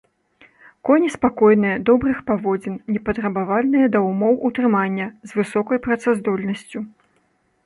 Коні 0.87 1.09
спакойныя, 1.15 1.75
добрых 1.89 2.17
паводзін, 2.31 2.79
непатрабавальныя 2.93 3.93
да 3.97 4.03
ўмоў 4.09 4.33
утрымання, 4.51 5.05
з 5.31 5.41
высокай 5.43 5.77
працаздольнасцю. 5.87 6.79